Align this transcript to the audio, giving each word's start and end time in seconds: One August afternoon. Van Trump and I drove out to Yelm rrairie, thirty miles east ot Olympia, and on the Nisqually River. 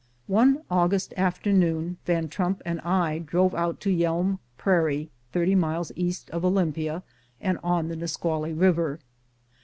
One 0.25 0.63
August 0.71 1.13
afternoon. 1.15 1.97
Van 2.05 2.27
Trump 2.27 2.63
and 2.65 2.81
I 2.81 3.19
drove 3.19 3.53
out 3.53 3.79
to 3.81 3.91
Yelm 3.95 4.39
rrairie, 4.57 5.09
thirty 5.31 5.53
miles 5.53 5.91
east 5.95 6.31
ot 6.33 6.43
Olympia, 6.43 7.03
and 7.39 7.59
on 7.63 7.87
the 7.87 7.95
Nisqually 7.95 8.51
River. 8.51 8.97